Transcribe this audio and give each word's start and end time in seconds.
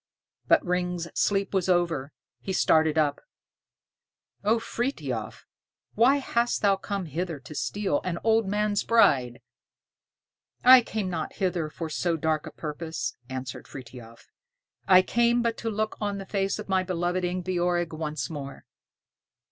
But 0.47 0.65
Ring's 0.65 1.07
sleep 1.13 1.53
was 1.53 1.69
over. 1.69 2.11
He 2.39 2.53
started 2.53 2.97
up. 2.97 3.21
"O 4.43 4.57
Frithiof 4.57 5.45
why 5.93 6.15
hast 6.15 6.63
thou 6.63 6.75
come 6.75 7.05
hither 7.05 7.39
to 7.41 7.53
steal 7.53 8.01
an 8.03 8.17
old 8.23 8.47
man's 8.47 8.83
bride?" 8.83 9.41
"I 10.63 10.81
came 10.81 11.07
not 11.11 11.33
hither 11.33 11.69
for 11.69 11.87
so 11.87 12.17
dark 12.17 12.47
a 12.47 12.51
purpose," 12.51 13.15
answered 13.29 13.67
Frithiof; 13.67 14.31
"I 14.87 15.03
came 15.03 15.43
but 15.43 15.55
to 15.57 15.69
look 15.69 15.97
on 16.01 16.17
the 16.17 16.25
face 16.25 16.57
of 16.57 16.67
my 16.67 16.81
loved 16.81 17.23
Ingebjorg 17.23 17.93
once 17.93 18.27
more." 18.27 18.65